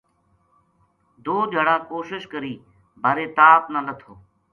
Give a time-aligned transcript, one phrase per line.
[1.25, 2.53] دو دھیاڑا کوشش کری
[3.01, 4.13] بارے تاپ نہ لَتھو